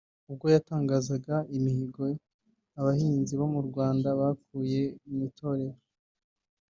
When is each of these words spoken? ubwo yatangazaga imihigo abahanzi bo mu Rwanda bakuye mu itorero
ubwo 0.29 0.45
yatangazaga 0.55 1.35
imihigo 1.57 2.03
abahanzi 2.79 3.33
bo 3.39 3.47
mu 3.53 3.61
Rwanda 3.67 4.07
bakuye 4.19 4.81
mu 5.07 5.17
itorero 5.27 5.79